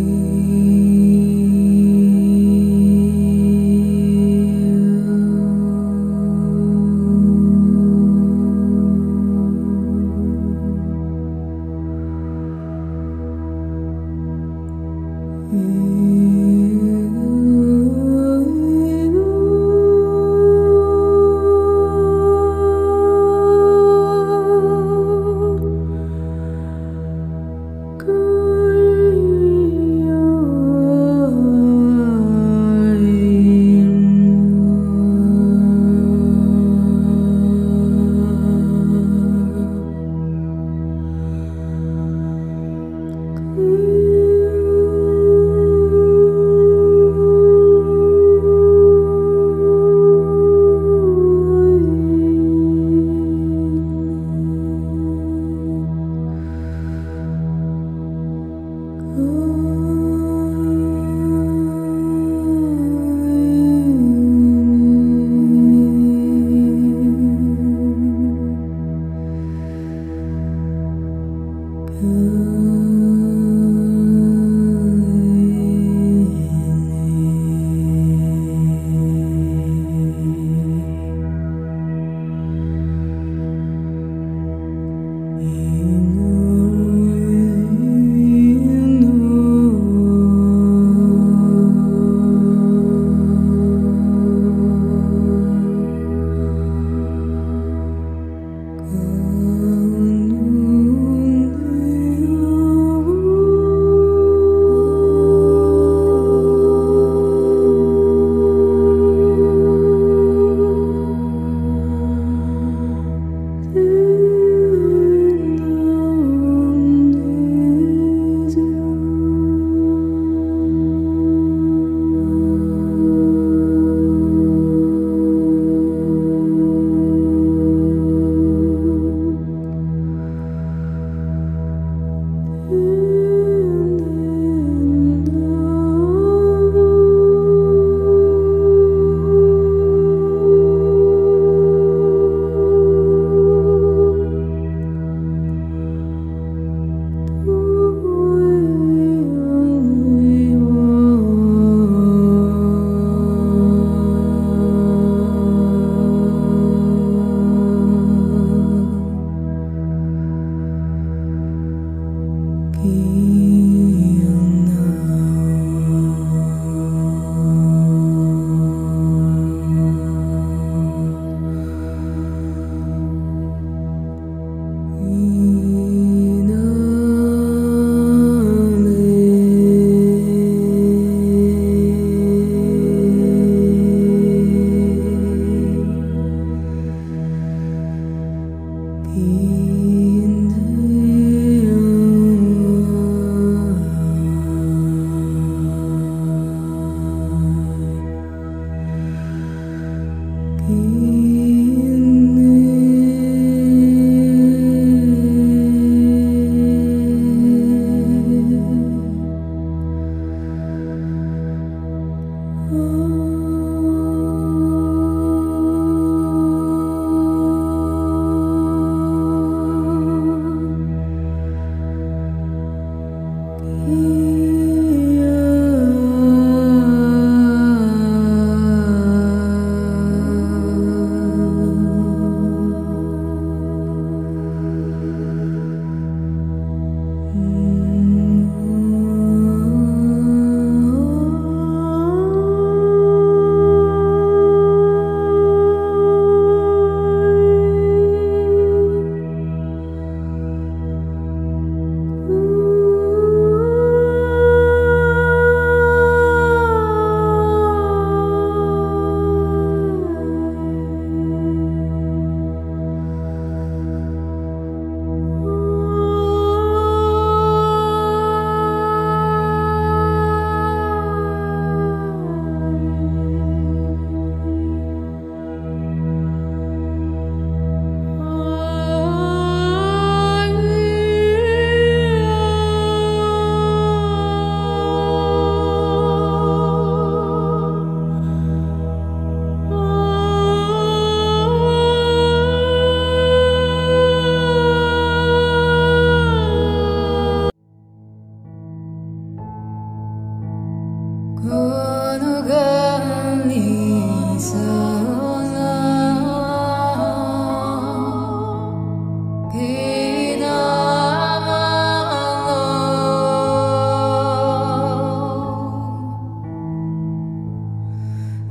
[0.00, 0.79] In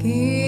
[0.02, 0.39] Give